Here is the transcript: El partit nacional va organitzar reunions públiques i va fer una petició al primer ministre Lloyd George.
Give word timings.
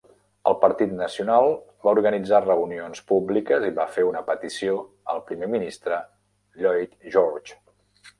El 0.51 0.55
partit 0.61 0.93
nacional 0.99 1.49
va 1.87 1.91
organitzar 1.97 2.39
reunions 2.45 3.03
públiques 3.11 3.65
i 3.67 3.69
va 3.81 3.85
fer 3.97 4.05
una 4.13 4.23
petició 4.31 4.79
al 5.13 5.21
primer 5.29 5.51
ministre 5.57 6.01
Lloyd 6.65 6.97
George. 7.17 7.61